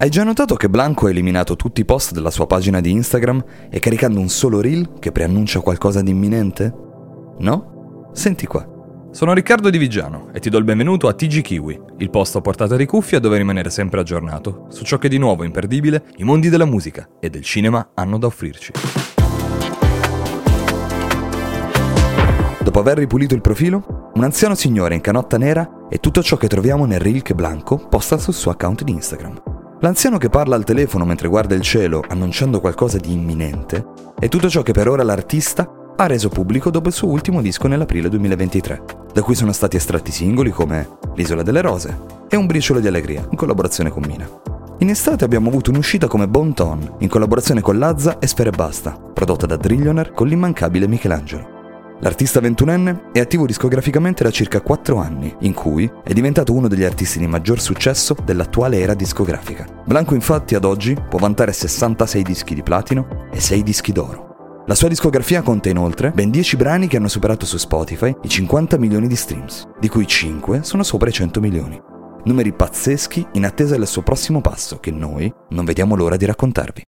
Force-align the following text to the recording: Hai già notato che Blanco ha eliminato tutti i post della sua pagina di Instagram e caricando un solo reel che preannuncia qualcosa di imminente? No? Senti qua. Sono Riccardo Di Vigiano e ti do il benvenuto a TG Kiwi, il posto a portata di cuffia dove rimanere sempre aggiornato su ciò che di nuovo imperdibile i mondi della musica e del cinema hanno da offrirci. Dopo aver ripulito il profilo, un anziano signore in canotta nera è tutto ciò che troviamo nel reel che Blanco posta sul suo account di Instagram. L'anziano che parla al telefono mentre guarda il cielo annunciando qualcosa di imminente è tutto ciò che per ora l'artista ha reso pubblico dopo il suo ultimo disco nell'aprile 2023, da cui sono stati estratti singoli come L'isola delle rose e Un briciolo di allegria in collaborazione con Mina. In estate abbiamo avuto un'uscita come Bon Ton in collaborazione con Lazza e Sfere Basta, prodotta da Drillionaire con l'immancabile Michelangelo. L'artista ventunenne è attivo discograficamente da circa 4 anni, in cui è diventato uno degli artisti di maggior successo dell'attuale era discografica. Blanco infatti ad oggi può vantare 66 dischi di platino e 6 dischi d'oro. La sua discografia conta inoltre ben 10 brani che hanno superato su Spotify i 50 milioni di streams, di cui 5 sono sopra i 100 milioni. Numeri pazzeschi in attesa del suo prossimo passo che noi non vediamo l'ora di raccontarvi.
Hai 0.00 0.10
già 0.10 0.22
notato 0.22 0.54
che 0.54 0.70
Blanco 0.70 1.06
ha 1.06 1.10
eliminato 1.10 1.56
tutti 1.56 1.80
i 1.80 1.84
post 1.84 2.12
della 2.12 2.30
sua 2.30 2.46
pagina 2.46 2.80
di 2.80 2.92
Instagram 2.92 3.44
e 3.68 3.80
caricando 3.80 4.20
un 4.20 4.28
solo 4.28 4.60
reel 4.60 4.92
che 5.00 5.10
preannuncia 5.10 5.58
qualcosa 5.58 6.02
di 6.02 6.12
imminente? 6.12 6.72
No? 7.38 8.10
Senti 8.12 8.46
qua. 8.46 8.64
Sono 9.10 9.32
Riccardo 9.32 9.70
Di 9.70 9.76
Vigiano 9.76 10.28
e 10.32 10.38
ti 10.38 10.50
do 10.50 10.58
il 10.58 10.62
benvenuto 10.62 11.08
a 11.08 11.14
TG 11.14 11.40
Kiwi, 11.40 11.80
il 11.96 12.10
posto 12.10 12.38
a 12.38 12.40
portata 12.40 12.76
di 12.76 12.86
cuffia 12.86 13.18
dove 13.18 13.38
rimanere 13.38 13.70
sempre 13.70 13.98
aggiornato 13.98 14.66
su 14.68 14.84
ciò 14.84 14.98
che 14.98 15.08
di 15.08 15.18
nuovo 15.18 15.42
imperdibile 15.42 16.04
i 16.18 16.22
mondi 16.22 16.48
della 16.48 16.64
musica 16.64 17.08
e 17.18 17.28
del 17.28 17.42
cinema 17.42 17.90
hanno 17.94 18.18
da 18.18 18.26
offrirci. 18.28 18.70
Dopo 22.62 22.78
aver 22.78 22.98
ripulito 22.98 23.34
il 23.34 23.40
profilo, 23.40 24.12
un 24.14 24.22
anziano 24.22 24.54
signore 24.54 24.94
in 24.94 25.00
canotta 25.00 25.38
nera 25.38 25.86
è 25.88 25.98
tutto 25.98 26.22
ciò 26.22 26.36
che 26.36 26.46
troviamo 26.46 26.84
nel 26.84 27.00
reel 27.00 27.22
che 27.22 27.34
Blanco 27.34 27.88
posta 27.88 28.16
sul 28.16 28.34
suo 28.34 28.52
account 28.52 28.84
di 28.84 28.92
Instagram. 28.92 29.57
L'anziano 29.80 30.18
che 30.18 30.28
parla 30.28 30.56
al 30.56 30.64
telefono 30.64 31.04
mentre 31.04 31.28
guarda 31.28 31.54
il 31.54 31.60
cielo 31.60 32.02
annunciando 32.08 32.58
qualcosa 32.58 32.98
di 32.98 33.12
imminente 33.12 33.86
è 34.18 34.28
tutto 34.28 34.48
ciò 34.48 34.62
che 34.62 34.72
per 34.72 34.88
ora 34.88 35.04
l'artista 35.04 35.92
ha 35.94 36.06
reso 36.06 36.28
pubblico 36.28 36.70
dopo 36.70 36.88
il 36.88 36.94
suo 36.94 37.08
ultimo 37.08 37.40
disco 37.40 37.68
nell'aprile 37.68 38.08
2023, 38.08 38.82
da 39.12 39.22
cui 39.22 39.36
sono 39.36 39.52
stati 39.52 39.76
estratti 39.76 40.10
singoli 40.10 40.50
come 40.50 40.96
L'isola 41.14 41.44
delle 41.44 41.60
rose 41.60 41.96
e 42.28 42.34
Un 42.34 42.46
briciolo 42.46 42.80
di 42.80 42.88
allegria 42.88 43.24
in 43.30 43.36
collaborazione 43.36 43.90
con 43.90 44.02
Mina. 44.04 44.28
In 44.78 44.90
estate 44.90 45.24
abbiamo 45.24 45.48
avuto 45.48 45.70
un'uscita 45.70 46.08
come 46.08 46.26
Bon 46.26 46.52
Ton 46.54 46.96
in 46.98 47.08
collaborazione 47.08 47.60
con 47.60 47.78
Lazza 47.78 48.18
e 48.18 48.26
Sfere 48.26 48.50
Basta, 48.50 48.90
prodotta 48.90 49.46
da 49.46 49.56
Drillionaire 49.56 50.12
con 50.12 50.26
l'immancabile 50.26 50.88
Michelangelo. 50.88 51.57
L'artista 52.00 52.38
ventunenne 52.38 53.10
è 53.12 53.18
attivo 53.18 53.44
discograficamente 53.44 54.22
da 54.22 54.30
circa 54.30 54.60
4 54.60 54.98
anni, 54.98 55.34
in 55.40 55.52
cui 55.52 55.90
è 56.04 56.12
diventato 56.12 56.52
uno 56.52 56.68
degli 56.68 56.84
artisti 56.84 57.18
di 57.18 57.26
maggior 57.26 57.60
successo 57.60 58.14
dell'attuale 58.24 58.78
era 58.78 58.94
discografica. 58.94 59.66
Blanco 59.84 60.14
infatti 60.14 60.54
ad 60.54 60.64
oggi 60.64 60.96
può 61.08 61.18
vantare 61.18 61.52
66 61.52 62.22
dischi 62.22 62.54
di 62.54 62.62
platino 62.62 63.26
e 63.32 63.40
6 63.40 63.62
dischi 63.64 63.90
d'oro. 63.90 64.26
La 64.66 64.76
sua 64.76 64.88
discografia 64.88 65.42
conta 65.42 65.70
inoltre 65.70 66.12
ben 66.12 66.30
10 66.30 66.56
brani 66.56 66.86
che 66.86 66.98
hanno 66.98 67.08
superato 67.08 67.46
su 67.46 67.56
Spotify 67.56 68.14
i 68.22 68.28
50 68.28 68.78
milioni 68.78 69.08
di 69.08 69.16
streams, 69.16 69.66
di 69.80 69.88
cui 69.88 70.06
5 70.06 70.62
sono 70.62 70.84
sopra 70.84 71.08
i 71.08 71.12
100 71.12 71.40
milioni. 71.40 71.80
Numeri 72.24 72.52
pazzeschi 72.52 73.26
in 73.32 73.44
attesa 73.44 73.76
del 73.76 73.86
suo 73.88 74.02
prossimo 74.02 74.40
passo 74.40 74.78
che 74.78 74.92
noi 74.92 75.32
non 75.50 75.64
vediamo 75.64 75.96
l'ora 75.96 76.16
di 76.16 76.26
raccontarvi. 76.26 76.82